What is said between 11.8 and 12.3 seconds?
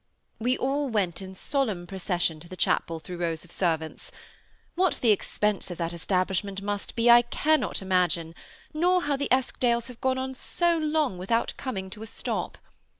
to a